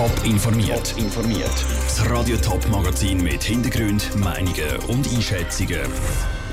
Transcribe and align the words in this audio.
Top 0.00 0.24
informiert. 0.24 0.94
informiert. 0.96 1.66
Das 1.84 2.08
Radio 2.08 2.34
Top 2.38 2.66
Magazin 2.70 3.22
mit 3.22 3.42
Hintergrund, 3.42 4.16
Meinungen 4.16 4.78
und 4.88 5.06
Einschätzungen 5.06 5.82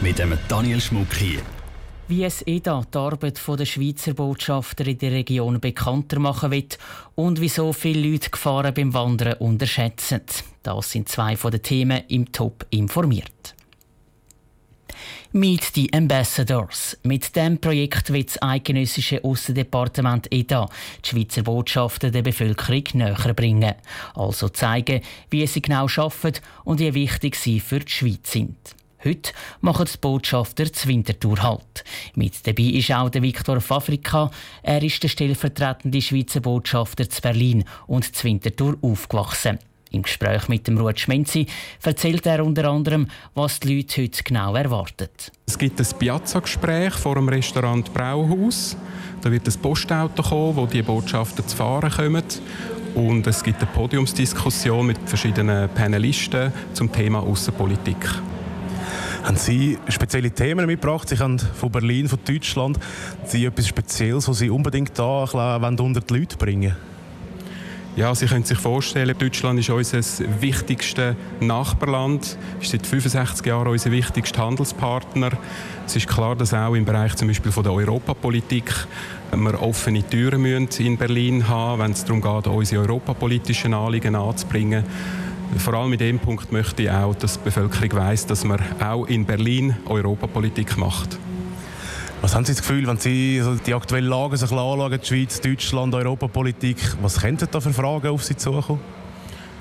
mit 0.01 0.20
dem 0.20 0.38
Daniel 0.50 0.82
Schmuck 0.82 1.14
hier. 1.14 1.40
Wie 2.10 2.25
es 2.25 2.42
EDA 2.46 2.83
die 2.94 2.98
Arbeit 2.98 3.40
der 3.48 3.64
Schweizer 3.64 4.14
Botschafter 4.14 4.86
in 4.86 4.98
der 4.98 5.14
Region 5.14 5.62
bekannter 5.62 6.20
machen 6.20 6.52
wird 6.52 6.78
und 7.16 7.40
wieso 7.40 7.72
viele 7.72 8.12
Leute 8.12 8.32
Gefahren 8.32 8.73
beim 8.73 8.93
Wandern 8.93 9.36
unterschätzen. 9.36 10.23
Das 10.61 10.91
sind 10.91 11.07
zwei 11.07 11.38
von 11.38 11.52
den 11.52 11.64
Themen 11.64 12.04
im 12.09 12.29
Top 12.34 12.66
informiert. 12.70 13.55
Meet 15.38 15.75
the 15.75 15.93
Ambassadors. 15.93 16.97
Mit 17.03 17.35
dem 17.35 17.59
Projekt 17.59 18.11
wird 18.11 18.29
das 18.29 18.41
eidgenössische 18.41 19.23
Aussendepartement 19.23 20.25
EDA 20.33 20.67
die 21.05 21.09
Schweizer 21.09 21.43
Botschaften 21.43 22.11
der 22.11 22.23
Bevölkerung 22.23 22.83
näher 22.93 23.33
bringen. 23.35 23.75
Also 24.15 24.49
zeigen, 24.49 25.02
wie 25.29 25.45
sie 25.45 25.62
genau 25.62 25.85
arbeiten 25.95 26.41
und 26.63 26.79
wie 26.79 26.91
wichtig 26.95 27.35
sie 27.35 27.59
für 27.59 27.81
die 27.81 27.91
Schweiz 27.91 28.31
sind. 28.31 28.57
Heute 29.05 29.31
machen 29.62 29.85
die 29.85 29.98
Botschafter 29.99 30.65
das 30.65 30.88
Wintertour 30.88 31.43
halt. 31.43 31.84
Mit 32.15 32.48
dabei 32.48 32.63
ist 32.63 32.91
auch 32.91 33.12
der 33.12 33.21
Viktor 33.21 33.62
Fafrika. 33.62 34.31
Er 34.63 34.81
ist 34.81 35.04
der 35.04 35.09
stellvertretende 35.09 36.01
Schweizer 36.01 36.40
Botschafter 36.40 37.07
zu 37.07 37.21
Berlin 37.21 37.63
und 37.85 38.15
zu 38.15 38.23
Wintertour 38.23 38.76
aufgewachsen. 38.81 39.59
Im 39.91 40.02
Gespräch 40.02 40.48
mit 40.48 40.68
dem 40.68 40.77
Ruud 40.77 41.00
Schmenzi 41.00 41.48
erzählt 41.82 42.26
er 42.26 42.46
unter 42.46 42.66
anderem, 42.66 43.08
was 43.36 43.59
die 43.59 43.77
Leute 43.77 44.04
heute 44.04 44.23
genau 44.23 44.55
erwarten. 44.55 45.10
Es 45.46 45.58
gibt 45.58 45.80
ein 45.80 45.88
Piazza-Gespräch 45.98 46.94
vor 46.94 47.16
dem 47.16 47.30
Restaurant 47.30 47.94
Brauhaus. 47.94 48.76
Da 49.22 49.32
wird 49.32 49.48
ein 49.48 49.62
Postauto 49.62 50.22
kommen, 50.22 50.55
wo 50.55 50.66
die 50.66 50.82
Botschafter 50.82 51.46
zu 51.46 51.55
fahren 51.55 51.90
kommen. 51.90 52.23
Und 52.96 53.27
es 53.27 53.44
gibt 53.44 53.62
eine 53.62 53.72
Podiumsdiskussion 53.72 54.88
mit 54.88 54.98
verschiedenen 55.05 55.70
Panelisten 55.70 56.52
zum 56.74 56.91
Thema 56.91 57.20
Außenpolitik. 57.20 57.98
Haben 59.24 59.38
Sie 59.38 59.77
spezielle 59.90 60.32
Themen 60.32 60.66
mitgebracht? 60.66 61.10
Sie 61.10 61.18
haben 61.18 61.38
von 61.38 61.72
Berlin, 61.72 62.07
von 62.07 62.20
Deutschland. 62.26 62.79
Sie 63.26 63.46
etwas 63.46 63.68
Spezielles, 63.68 64.28
was 64.28 64.40
Sie 64.40 64.50
unbedingt 64.50 64.98
da 64.98 65.24
unter 65.24 66.02
die 66.02 66.14
Leute 66.14 66.38
bringen 66.38 66.72
wollen? 66.72 66.97
Ja, 67.98 68.14
Sie 68.14 68.28
können 68.28 68.44
sich 68.44 68.59
vorstellen, 68.59 69.17
Deutschland 69.17 69.59
ist 69.59 69.72
unser 69.72 70.02
wichtigstes 70.40 71.16
Nachbarland, 71.40 72.38
ist 72.62 72.70
seit 72.70 72.86
65 72.86 73.44
Jahren 73.44 73.70
unser 73.70 73.92
wichtigster 73.92 74.45
Handelspartner. 74.45 75.31
Es 75.84 75.95
ist 75.95 76.08
klar, 76.08 76.36
dass 76.36 76.54
auch 76.54 76.76
im 76.76 76.86
Bereich 76.86 77.16
zum 77.16 77.28
Beispiel 77.28 77.52
von 77.52 77.64
der 77.64 77.73
Europapolitik 77.73 78.72
wir 79.36 79.64
offene 79.64 80.08
Türen 80.08 80.45
in 80.45 80.98
Berlin 80.98 81.48
haben, 81.48 81.81
wenn 81.81 81.92
es 81.94 82.06
darum 82.06 82.22
geht, 82.22 82.45
unsere 82.45 82.84
europapolitischen 82.84 83.73
Anliegen 83.73 84.14
anzubringen. 84.14 84.84
Vor 85.58 85.73
allem 85.73 85.89
mit 85.89 86.02
dem 86.02 86.20
Punkt 86.20 86.52
möchte 86.52 86.84
ich 86.84 86.92
auch, 86.92 87.16
dass 87.16 87.39
die 87.39 87.45
Bevölkerung 87.45 87.94
weiß, 87.94 88.28
dass 88.28 88.44
man 88.44 88.59
auch 88.80 89.08
in 89.08 89.26
Berlin 89.26 89.76
Europapolitik 89.88 90.78
macht. 90.78 91.17
Was 92.22 92.34
haben 92.34 92.46
Sie 92.46 92.54
das 92.54 92.62
Gefühl, 92.62 92.88
wenn 92.88 92.98
Sie 92.98 93.42
die 93.66 93.73
aktuelle 93.73 94.08
Lage 94.08 94.38
sich 94.38 94.52
anschauen, 94.52 95.00
die 95.00 95.08
Schweiz, 95.08 95.40
Deutschland, 95.40 95.94
Europapolitik, 95.94 96.78
was 97.02 97.22
könnten 97.22 97.48
da 97.52 97.62
für 97.62 97.72
Fragen 97.72 98.08
auf 98.08 98.23
Sie 98.23 98.36
zukommen? 98.36 98.80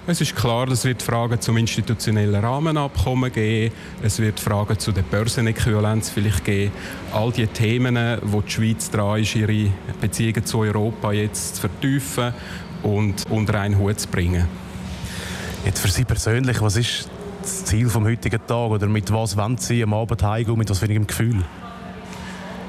Es 0.08 0.20
ist 0.20 0.34
klar, 0.36 0.68
es 0.68 0.84
wird 0.84 1.02
Fragen 1.02 1.40
zum 1.40 1.56
institutionellen 1.56 2.42
Rahmenabkommen 2.42 3.30
geben, 3.32 3.74
es 4.02 4.20
wird 4.20 4.40
Fragen 4.40 4.78
zu 4.78 4.92
der 4.92 5.02
Börsenäquivalenz 5.02 6.10
vielleicht 6.10 6.44
geben. 6.44 6.72
All 7.12 7.30
die 7.32 7.46
Themen, 7.46 8.18
wo 8.22 8.40
die 8.40 8.50
Schweiz 8.50 8.90
dran 8.90 9.20
ist, 9.20 9.34
ihre 9.34 9.70
Beziehungen 10.00 10.46
zu 10.46 10.60
Europa 10.60 11.12
jetzt 11.12 11.56
zu 11.56 11.62
vertiefen 11.62 12.32
und 12.84 13.24
unter 13.28 13.60
einen 13.60 13.78
Hut 13.78 13.98
zu 13.98 14.08
bringen. 14.08 14.46
Jetzt 15.64 15.80
für 15.80 15.88
Sie 15.88 16.04
persönlich, 16.04 16.62
was 16.62 16.76
ist 16.76 17.10
das 17.42 17.64
Ziel 17.64 17.90
vom 17.90 18.06
heutigen 18.06 18.40
Tag 18.46 18.70
oder 18.70 18.86
mit 18.86 19.12
was 19.12 19.36
wollen 19.36 19.58
Sie 19.58 19.82
am 19.82 19.92
Abend 19.92 20.22
heimgehen, 20.22 20.56
mit 20.56 20.70
was 20.70 20.78
für 20.78 20.86
einem 20.86 21.06
Gefühl? 21.06 21.44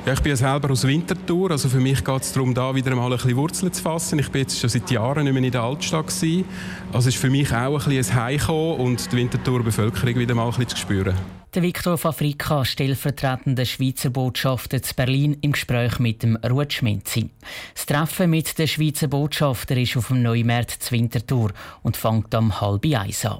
Ja, 0.07 0.13
ich 0.13 0.21
bin 0.21 0.29
ja 0.29 0.37
selber 0.37 0.71
aus 0.71 0.87
Winterthur, 0.87 1.51
also 1.51 1.67
für 1.67 1.81
mich 1.81 2.01
geht 2.01 2.21
es 2.21 2.31
darum, 2.31 2.53
da 2.53 2.73
wieder 2.73 2.95
mal 2.95 3.11
ein 3.11 3.17
bisschen 3.17 3.35
Wurzeln 3.35 3.73
zu 3.73 3.83
fassen. 3.83 4.17
Ich 4.19 4.29
bin 4.29 4.39
jetzt 4.39 4.57
schon 4.57 4.69
seit 4.69 4.89
Jahren 4.89 5.25
nicht 5.25 5.33
mehr 5.33 5.43
in 5.43 5.51
der 5.51 5.63
Altstadt 5.63 6.07
gewesen. 6.07 6.45
Also 6.93 7.09
ist 7.09 7.17
für 7.17 7.29
mich 7.29 7.51
auch 7.51 7.85
ein 7.85 7.89
bisschen 7.89 8.15
ein 8.15 8.23
Heimkommen 8.23 8.77
und 8.77 9.11
die 9.11 9.17
Winterthurer 9.17 9.63
Bevölkerung 9.63 10.15
wieder 10.15 10.33
mal 10.33 10.45
ein 10.45 10.51
bisschen 10.51 10.69
zu 10.69 10.77
spüren. 10.77 11.13
Der 11.53 11.61
Viktor 11.61 11.97
Fafrika, 11.97 12.63
stellvertretender 12.63 13.65
Schweizer 13.65 14.09
Botschafter 14.09 14.81
zu 14.81 14.95
Berlin, 14.95 15.39
im 15.41 15.51
Gespräch 15.51 15.99
mit 15.99 16.23
dem 16.23 16.37
Ruud 16.37 16.71
Schmenzi. 16.71 17.29
Das 17.73 17.85
Treffen 17.85 18.29
mit 18.29 18.57
den 18.57 18.69
Schweizer 18.69 19.09
Botschafter 19.09 19.75
ist 19.75 19.97
auf 19.97 20.07
dem 20.07 20.21
Neumärz 20.21 20.89
Winterthur 20.89 21.51
und 21.83 21.97
fängt 21.97 22.33
am 22.33 22.61
halb 22.61 22.85
eins 22.85 23.25
an. 23.25 23.39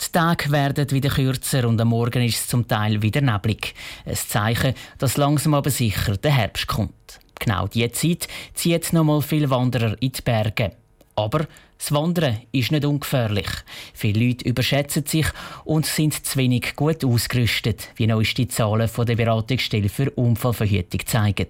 Die 0.00 0.12
Tage 0.12 0.50
werden 0.52 0.90
wieder 0.90 1.10
kürzer 1.10 1.66
und 1.66 1.80
am 1.80 1.88
Morgen 1.88 2.22
ist 2.22 2.36
es 2.36 2.46
zum 2.46 2.68
Teil 2.68 3.02
wieder 3.02 3.20
neblig. 3.20 3.74
Ein 4.04 4.14
Zeichen, 4.14 4.74
dass 4.98 5.16
langsam 5.16 5.54
aber 5.54 5.70
sicher 5.70 6.16
der 6.16 6.30
Herbst 6.30 6.68
kommt. 6.68 7.20
Genau 7.38 7.66
diese 7.66 7.92
Zeit 7.92 8.28
zieht 8.54 8.92
noch 8.92 9.04
mal 9.04 9.22
viele 9.22 9.50
Wanderer 9.50 9.96
in 10.00 10.12
die 10.12 10.22
Berge. 10.22 10.72
Aber 11.14 11.46
das 11.78 11.92
Wandern 11.92 12.38
ist 12.52 12.72
nicht 12.72 12.84
ungefährlich. 12.84 13.48
Viele 13.94 14.26
Leute 14.26 14.48
überschätzen 14.48 15.04
sich 15.06 15.26
und 15.64 15.86
sind 15.86 16.26
zu 16.26 16.38
wenig 16.38 16.74
gut 16.76 17.04
ausgerüstet, 17.04 17.88
wie 17.96 18.06
neueste 18.06 18.48
Zahlen 18.48 18.88
von 18.88 19.06
der 19.06 19.16
Beratungsstelle 19.16 19.88
für 19.88 20.10
Unfallverhütung 20.10 21.06
zeigen. 21.06 21.48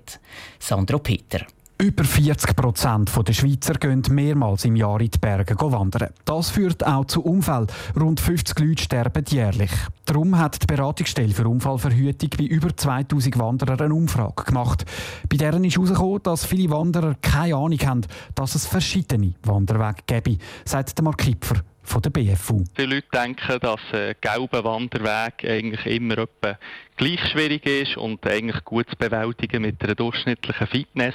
Sandro 0.58 0.98
Peter. 0.98 1.46
Über 1.80 2.02
40 2.02 2.56
Prozent 2.56 3.12
der 3.28 3.32
Schweizer 3.32 3.74
gehen 3.74 4.02
mehrmals 4.10 4.64
im 4.64 4.74
Jahr 4.74 5.00
in 5.00 5.12
die 5.12 5.18
Berge 5.18 5.54
wandern. 5.60 6.08
Das 6.24 6.50
führt 6.50 6.84
auch 6.84 7.04
zu 7.04 7.22
Unfällen. 7.22 7.68
Rund 7.94 8.18
50 8.18 8.58
Leute 8.58 8.82
sterben 8.82 9.24
jährlich. 9.28 9.70
Darum 10.04 10.36
hat 10.36 10.60
die 10.60 10.66
Beratungsstelle 10.66 11.32
für 11.32 11.46
Unfallverhütung 11.46 12.30
bei 12.36 12.46
über 12.46 12.76
2000 12.76 13.38
Wanderern 13.38 13.78
eine 13.80 13.94
Umfrage 13.94 14.42
gemacht. 14.42 14.86
Bei 15.28 15.36
deren 15.36 15.62
ist 15.62 15.76
herausgekommen, 15.76 16.20
dass 16.24 16.46
viele 16.46 16.70
Wanderer 16.70 17.14
keine 17.22 17.54
Ahnung 17.54 17.78
haben, 17.86 18.06
dass 18.34 18.56
es 18.56 18.66
verschiedene 18.66 19.34
Wanderwege 19.44 20.02
gäbe, 20.04 20.38
sagt 20.64 21.00
Mark 21.00 21.18
Kipfer 21.18 21.62
von 21.84 22.02
der 22.02 22.10
BFU. 22.10 22.64
Viele 22.74 22.96
Leute 22.96 23.06
denken, 23.14 23.60
dass 23.60 23.80
ein 23.92 24.14
gelber 24.20 24.64
Wanderweg 24.64 25.44
eigentlich 25.44 25.86
immer 25.86 26.18
etwa 26.18 26.58
gleich 26.96 27.20
schwierig 27.30 27.64
ist 27.64 27.96
und 27.96 28.26
eigentlich 28.26 28.64
gut 28.64 28.90
zu 28.90 28.96
bewältigen 28.96 29.62
mit 29.62 29.80
einer 29.82 29.94
durchschnittlichen 29.94 30.66
Fitness. 30.66 31.14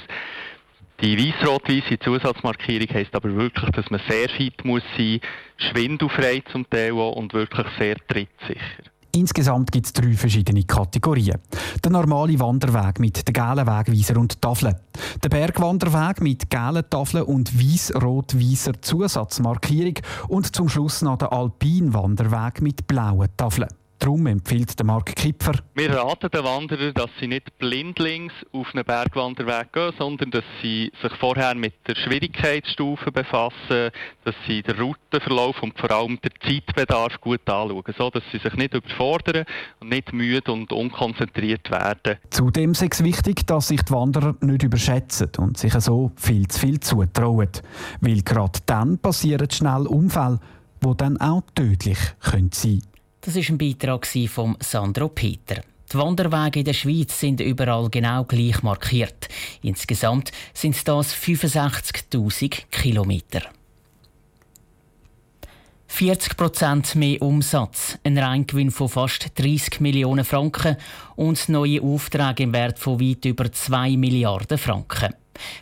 Die 1.02 1.18
weiß-rot-weiße 1.18 1.98
Zusatzmarkierung 1.98 2.88
heisst 2.94 3.14
aber 3.14 3.34
wirklich, 3.34 3.70
dass 3.70 3.90
man 3.90 4.00
sehr 4.08 4.28
fit 4.28 4.64
muss 4.64 4.82
sein, 4.96 5.20
schwindelfrei 5.56 6.42
zum 6.52 6.68
Teil 6.70 6.92
und 6.92 7.34
wirklich 7.34 7.66
sehr 7.78 7.96
trittsicher. 8.06 8.90
Insgesamt 9.14 9.70
gibt 9.70 9.86
es 9.86 9.92
drei 9.92 10.12
verschiedene 10.12 10.64
Kategorien. 10.64 11.38
Der 11.84 11.92
normale 11.92 12.38
Wanderweg 12.40 12.98
mit 12.98 13.28
den 13.28 13.32
gelben 13.32 13.66
Wegweiser 13.66 14.16
und 14.18 14.40
Tafeln. 14.42 14.74
Der 15.22 15.28
Bergwanderweg 15.28 16.20
mit 16.20 16.50
gelben 16.50 16.90
Tafeln 16.90 17.24
und 17.24 17.56
weiß-rot-weißer 17.56 18.82
Zusatzmarkierung. 18.82 19.94
Und 20.28 20.56
zum 20.56 20.68
Schluss 20.68 21.02
noch 21.02 21.18
der 21.18 21.32
Alpinwanderweg 21.32 22.60
mit 22.60 22.88
blauen 22.88 23.28
Tafeln. 23.36 23.68
Darum 23.98 24.26
empfiehlt 24.26 24.78
der 24.78 24.84
Mark 24.84 25.14
Kipfer. 25.16 25.54
Wir 25.74 25.94
raten 25.94 26.30
den 26.30 26.44
Wanderern, 26.44 26.92
dass 26.94 27.10
sie 27.18 27.26
nicht 27.26 27.56
blindlings 27.58 28.32
auf 28.52 28.66
einen 28.74 28.84
Bergwanderweg 28.84 29.72
gehen, 29.72 29.92
sondern 29.98 30.30
dass 30.30 30.44
sie 30.60 30.92
sich 31.00 31.12
vorher 31.18 31.54
mit 31.54 31.74
der 31.86 31.94
Schwierigkeitsstufe 31.94 33.12
befassen, 33.12 33.90
dass 34.24 34.34
sie 34.46 34.62
den 34.62 34.76
Routenverlauf 34.78 35.62
und 35.62 35.78
vor 35.78 35.90
allem 35.90 36.18
den 36.20 36.32
Zeitbedarf 36.42 37.20
gut 37.20 37.48
anschauen, 37.48 37.82
so 37.96 38.10
dass 38.10 38.22
sie 38.30 38.38
sich 38.38 38.54
nicht 38.54 38.74
überfordern 38.74 39.44
und 39.80 39.88
nicht 39.88 40.12
müde 40.12 40.52
und 40.52 40.72
unkonzentriert 40.72 41.70
werden. 41.70 42.18
Zudem 42.30 42.72
ist 42.72 42.82
es 42.82 43.04
wichtig, 43.04 43.46
dass 43.46 43.68
sich 43.68 43.82
die 43.82 43.92
Wanderer 43.92 44.34
nicht 44.40 44.62
überschätzen 44.62 45.30
und 45.38 45.56
sich 45.56 45.72
so 45.74 46.12
viel 46.16 46.46
zu 46.48 46.60
viel 46.60 46.80
zutrauen. 46.80 47.48
Weil 48.00 48.22
gerade 48.22 48.60
dann 48.66 48.98
passieren 48.98 49.50
schnell 49.50 49.86
Unfälle, 49.86 50.40
die 50.84 50.96
dann 50.96 51.16
auch 51.18 51.42
tödlich 51.54 51.98
sein 52.20 52.50
können. 52.50 52.82
Das 53.24 53.36
ist 53.36 53.48
ein 53.48 53.56
Beitrag 53.56 54.06
von 54.28 54.54
Sandro 54.60 55.08
Peter. 55.08 55.62
Die 55.90 55.96
Wanderwege 55.96 56.58
in 56.58 56.64
der 56.66 56.74
Schweiz 56.74 57.18
sind 57.18 57.40
überall 57.40 57.88
genau 57.88 58.24
gleich 58.24 58.62
markiert. 58.62 59.28
Insgesamt 59.62 60.30
sind 60.52 60.86
das 60.86 61.14
65.000 61.14 62.64
Kilometer. 62.70 63.40
40% 65.90 66.98
mehr 66.98 67.22
Umsatz, 67.22 67.98
ein 68.04 68.18
Reingewinn 68.18 68.70
von 68.70 68.90
fast 68.90 69.30
30 69.38 69.80
Millionen 69.80 70.26
Franken 70.26 70.76
und 71.16 71.48
neue 71.48 71.80
Aufträge 71.80 72.42
im 72.42 72.52
Wert 72.52 72.78
von 72.78 73.00
weit 73.00 73.24
über 73.24 73.50
2 73.50 73.96
Milliarden 73.96 74.58
Franken. 74.58 75.14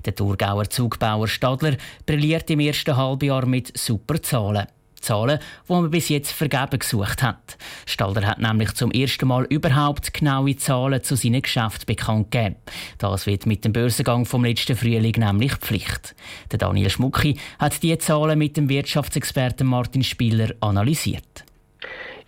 Der 0.04 0.16
Thurgauer 0.16 0.68
Zugbauer 0.68 1.28
Stadler 1.28 1.76
brilliert 2.06 2.50
im 2.50 2.58
ersten 2.58 2.96
Halbjahr 2.96 3.46
mit 3.46 3.78
super 3.78 4.20
Zahlen. 4.20 4.66
Zahlen, 5.02 5.38
die 5.68 5.72
man 5.72 5.90
bis 5.90 6.08
jetzt 6.08 6.32
vergeben 6.32 6.78
gesucht 6.78 7.22
hat. 7.22 7.58
Stalder 7.86 8.26
hat 8.26 8.38
nämlich 8.38 8.72
zum 8.74 8.90
ersten 8.90 9.28
Mal 9.28 9.44
überhaupt 9.44 10.14
genaue 10.14 10.56
Zahlen 10.56 11.02
zu 11.02 11.16
seinen 11.16 11.42
Geschäften 11.42 11.86
bekannt 11.86 12.30
gegeben. 12.30 12.56
Das 12.98 13.26
wird 13.26 13.46
mit 13.46 13.64
dem 13.64 13.72
Börsengang 13.72 14.24
vom 14.24 14.44
letzten 14.44 14.76
Frühling 14.76 15.14
nämlich 15.18 15.54
Pflicht. 15.56 16.14
Der 16.50 16.58
Daniel 16.58 16.90
Schmucki 16.90 17.38
hat 17.58 17.82
diese 17.82 17.98
Zahlen 17.98 18.38
mit 18.38 18.56
dem 18.56 18.68
Wirtschaftsexperten 18.68 19.66
Martin 19.66 20.04
Spieler 20.04 20.54
analysiert. 20.60 21.44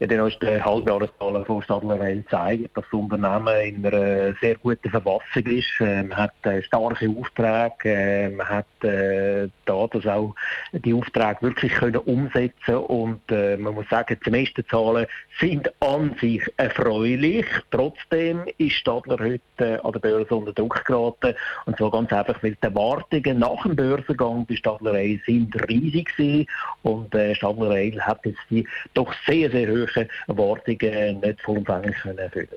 Ja, 0.00 0.08
die 0.08 0.17
neuesten 0.17 0.64
Halbjahreszahlen 0.64 1.44
von 1.44 1.62
Stadler 1.62 2.00
Rail 2.00 2.25
zeigen, 2.29 2.69
dass 2.75 2.85
das 2.85 2.93
Unternehmen 2.93 3.61
in 3.64 3.87
einer 3.87 4.35
sehr 4.41 4.56
guten 4.56 4.91
Verfassung 4.91 5.46
ist. 5.46 5.70
Äh, 5.79 6.02
man 6.02 6.17
hat 6.17 6.32
äh, 6.43 6.64
starke 6.64 7.08
Aufträge, 7.08 7.73
äh, 7.85 8.29
man 8.31 8.49
hat 8.49 8.67
da 8.82 9.87
das 9.91 10.06
auch 10.06 10.35
die 10.73 10.93
Aufträge 10.93 11.38
wirklich 11.41 11.73
können 11.73 11.96
umsetzen 11.96 12.76
und 12.76 13.23
man 13.31 13.75
muss 13.75 13.88
sagen, 13.88 14.19
die 14.26 14.31
meisten 14.31 14.62
Zahlen 14.69 15.06
sind 15.41 15.73
an 15.81 16.14
sich 16.20 16.43
erfreulich. 16.58 17.47
Trotzdem 17.70 18.43
ist 18.58 18.75
Stadler 18.75 19.19
heute 19.19 19.82
an 19.82 19.93
der 19.93 20.00
Börse 20.00 20.35
unter 20.35 20.52
Druck 20.52 20.85
geraten 20.85 21.35
und 21.64 21.79
zwar 21.79 21.93
ganz 21.93 22.12
einfach, 22.12 22.43
weil 22.43 22.56
die 22.56 22.62
Erwartungen 22.62 23.38
nach 23.38 23.62
dem 23.62 23.75
Börsengang 23.75 24.44
bei 24.44 24.56
Stadler 24.56 24.93
Rail 24.93 25.19
sind 25.25 25.56
riesig 25.67 26.14
gewesen 26.14 26.47
und 26.82 27.17
Stadler 27.32 27.70
Rail 27.70 27.99
hat 28.02 28.20
jetzt 28.26 28.44
die 28.50 28.69
doch 28.93 29.14
sehr, 29.26 29.50
sehr 29.50 29.67
hohe 29.69 29.84
hohen 29.87 30.09
Erwartungen 30.29 31.21
nicht 31.21 31.41
vollumfänglich 31.43 31.97
erfüllen 32.05 32.31
können. 32.31 32.49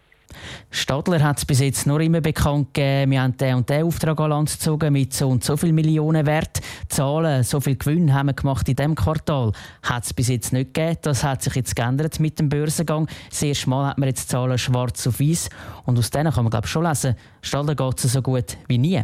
Stadler 0.70 1.24
hat 1.24 1.38
es 1.38 1.46
bis 1.46 1.62
jetzt 1.62 1.88
nur 1.88 2.02
immer 2.02 2.22
bekannt 2.22 2.74
gegeben, 2.74 3.12
wir 3.12 3.22
haben 3.22 3.38
den 3.38 3.56
und 3.56 3.70
den 3.70 3.84
Auftrag 3.84 4.20
an 4.20 4.30
Land 4.30 4.52
gezogen 4.52 4.94
mit 4.94 5.14
so 5.14 5.30
und 5.30 5.44
so 5.44 5.56
viel 5.56 5.72
Millionen 5.72 6.26
Wert. 6.26 6.60
Zahlen, 6.90 7.44
so 7.44 7.60
viel 7.60 7.76
Gewinn 7.76 8.14
haben 8.14 8.28
wir 8.28 8.34
gemacht 8.34 8.68
in 8.68 8.76
diesem 8.76 8.96
Quartal. 8.96 9.52
Hat 9.84 10.04
es 10.04 10.14
bis 10.14 10.28
jetzt 10.28 10.54
nicht 10.54 10.74
gegeben. 10.74 10.98
Das 11.02 11.24
hat 11.24 11.42
sich 11.42 11.56
jetzt 11.56 11.76
geändert 11.76 12.20
mit 12.20 12.40
dem 12.40 12.50
Börsengang. 12.50 13.08
Das 13.30 13.42
erste 13.42 13.70
Mal 13.70 13.90
hat 13.90 13.98
man 13.98 14.10
jetzt 14.10 14.30
Zahlen 14.30 14.58
schwarz 14.58 15.08
auf 15.08 15.20
weiß. 15.20 15.50
Und 15.86 15.98
aus 15.98 16.10
denen 16.10 16.32
kann 16.34 16.44
man 16.44 16.52
glaube 16.52 16.66
ich 16.66 16.72
schon 16.72 16.84
lesen, 16.84 17.16
Stadler 17.42 17.76
geht 17.76 18.04
es 18.04 18.12
so 18.12 18.22
gut 18.22 18.58
wie 18.68 18.78
nie. 18.78 19.04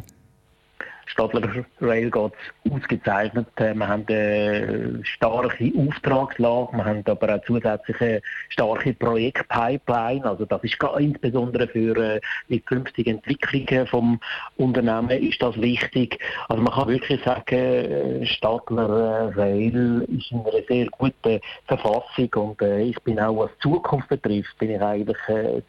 Stadler 1.13 1.65
Rail 1.79 2.09
geht 2.09 2.31
ausgezeichnet. 2.71 3.47
Äh, 3.57 3.75
wir 3.75 3.87
haben 3.87 4.05
eine 4.07 4.99
starke 5.03 5.71
Auftragslage, 5.77 6.73
wir 6.73 6.85
haben 6.85 7.03
aber 7.05 7.35
auch 7.35 7.43
zusätzliche 7.45 8.21
starke 8.49 8.93
Projektpipeline. 8.93 10.25
Also 10.25 10.45
das 10.45 10.63
ist 10.63 10.77
insbesondere 10.97 11.67
für 11.67 11.95
äh, 11.97 12.21
die 12.49 12.59
künftige 12.59 13.11
Entwicklung 13.11 13.85
vom 13.87 14.19
Unternehmen 14.57 15.11
ist 15.11 15.41
das 15.41 15.55
wichtig. 15.61 16.17
Also 16.49 16.63
man 16.63 16.73
kann 16.73 16.87
wirklich 16.87 17.23
sagen, 17.23 17.55
äh, 17.55 18.25
Stadler 18.25 19.37
Rail 19.37 20.07
ist 20.17 20.31
in 20.31 20.39
einer 20.39 20.63
sehr 20.67 20.87
guten 20.87 21.39
Verfassung 21.67 22.33
und 22.33 22.61
ich 22.61 22.99
bin 23.03 23.19
auch 23.19 23.37
was 23.37 23.51
Zukunft 23.61 24.09
betrifft, 24.09 24.57
bin 24.57 24.71
ich 24.71 24.81
eigentlich 24.81 25.17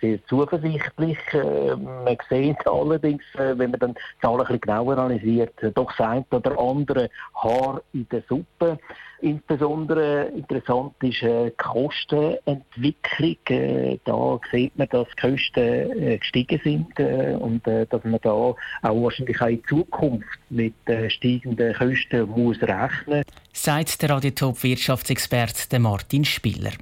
sehr 0.01 0.25
zuversichtlich. 0.27 1.19
Man 1.33 2.17
sieht 2.31 2.67
allerdings, 2.67 3.23
wenn 3.35 3.71
man 3.71 3.81
dann 3.81 3.95
Zahlen 4.23 4.41
ein 4.41 4.47
bisschen 4.47 4.61
genauer 4.61 4.99
analysiert, 4.99 5.34
wird 5.37 5.77
doch 5.77 5.93
sein 5.97 6.25
oder 6.31 6.59
andere 6.59 7.11
Haar 7.35 7.83
in 7.93 8.07
der 8.11 8.23
Suppe. 8.29 8.79
Insbesondere 9.21 10.25
interessant 10.37 10.95
ist 11.03 11.23
äh, 11.23 11.47
die 11.47 11.57
Kostenentwicklung. 11.57 13.37
Äh, 13.49 13.99
da 14.05 14.39
sieht 14.53 14.77
man, 14.77 14.89
dass 14.91 15.09
die 15.17 15.21
Kosten 15.21 16.03
äh, 16.03 16.19
gestiegen 16.19 16.61
sind 16.63 17.01
und 17.41 17.67
dass 17.67 18.05
man 18.05 18.19
da 18.23 18.31
auch 18.31 18.57
wahrscheinlich 18.83 19.41
auch 19.41 19.47
in 19.47 19.65
Zukunft 19.65 20.39
mit 20.51 20.75
steigenden 21.09 21.75
Kosten 21.75 22.29
muss 22.29 22.61
rechnen 22.63 23.25
Sagt 23.57 24.03
der 24.03 24.11
Radiotop-Wirtschaftsexperte 24.11 25.79
Martin 25.79 26.25
Spiller. 26.25 26.73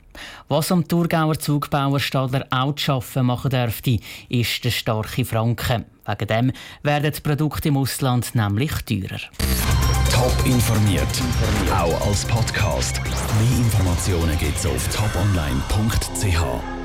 Was 0.49 0.73
am 0.73 0.89
Thurgauer 0.89 1.39
Zugbauer 1.39 2.01
Stadler 2.01 2.47
auch 2.51 2.75
zu 2.75 2.93
arbeiten 2.93 3.27
machen 3.27 3.51
dürfte, 3.51 3.99
ist 4.31 4.65
der 4.65 4.71
starke 4.71 5.27
Franken. 5.27 5.85
Wegen 6.07 6.27
dem 6.27 6.53
werden 6.83 7.13
die 7.13 7.21
Produkte 7.21 7.69
im 7.69 7.77
Ausland 7.77 8.35
nämlich 8.35 8.73
teurer. 8.87 9.21
Top 10.11 10.47
informiert, 10.47 11.23
auch 11.71 12.07
als 12.07 12.25
Podcast. 12.25 13.01
Mehr 13.05 13.59
Informationen 13.59 14.39
gibt 14.39 14.57
es 14.57 14.67
auf 14.67 14.89
toponline.ch. 14.89 16.82